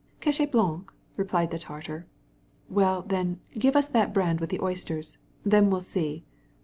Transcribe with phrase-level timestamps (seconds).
[0.19, 1.95] "Cachet blanc," prompted the Tatar.
[1.95, 2.05] "Very
[2.75, 6.25] well, then, give us that brand with the oysters, and then we'll see."